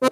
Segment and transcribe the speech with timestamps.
[0.00, 0.04] Y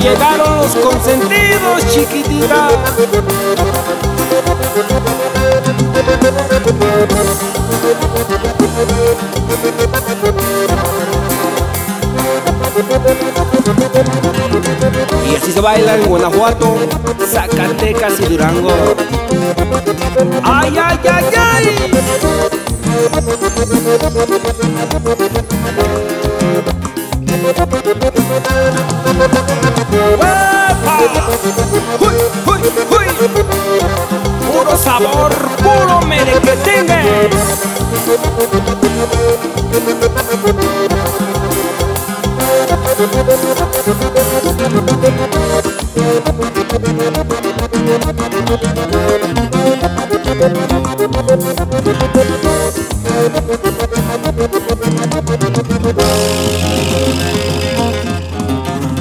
[0.00, 2.70] llegaron los consentidos, chiquitita.
[15.44, 16.74] Así se baila en Guanajuato,
[17.30, 18.70] Zacatecas y Durango.
[20.42, 21.76] ¡Ay, ay, ay, ay!
[30.14, 31.28] ¡Epa!
[32.00, 32.14] ¡Uy,
[32.46, 33.06] uy, uy!
[34.50, 37.30] Puro sabor, puro merequetengue.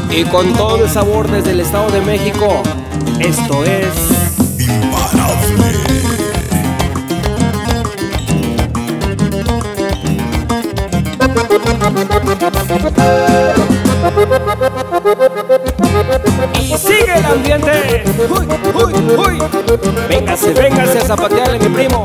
[0.09, 2.61] Y con todo el sabor desde el Estado de México,
[3.19, 4.13] esto es
[13.29, 13.32] Y
[19.17, 19.41] uy.
[20.07, 22.03] Véngase, véngase a zapatearle, mi primo.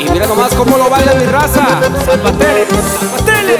[0.00, 1.80] Y mira nomás cómo lo baila mi raza.
[2.06, 2.66] Zapatele,
[3.00, 3.58] zapatele.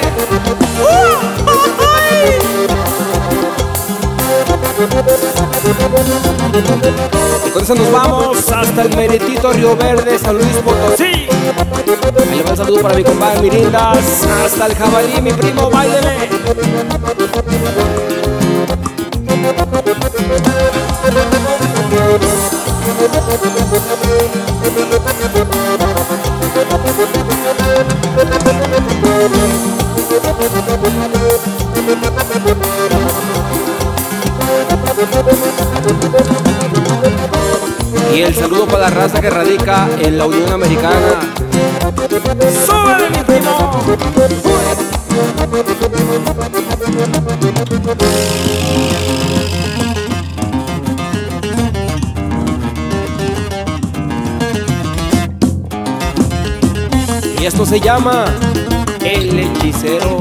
[7.47, 11.05] Y con eso nos vamos hasta el meritito Río Verde, San Luis Potosí.
[11.05, 14.27] Ahí le va un saludo para mi compadre Mirindas.
[14.45, 16.29] Hasta el jabalí, mi primo, bailele.
[38.19, 41.21] Y el saludo para la raza que radica en la Unión Americana.
[42.67, 43.81] ¡Súbele, mi primo!
[57.41, 58.25] Y esto se llama
[59.05, 60.19] El Hechicero.